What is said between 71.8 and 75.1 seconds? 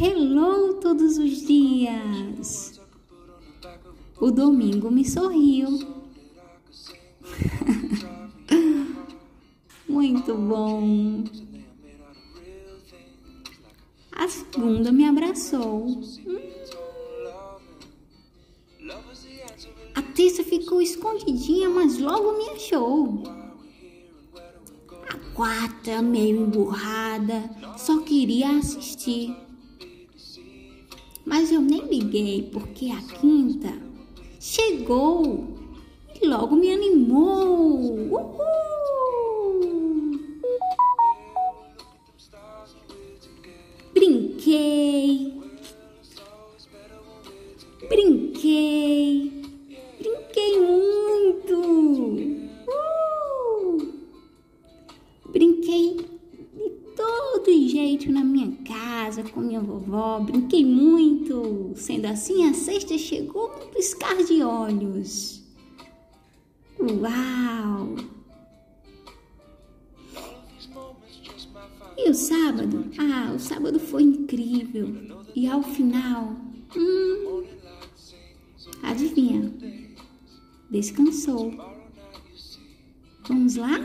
E o sábado? Ah, o sábado foi incrível.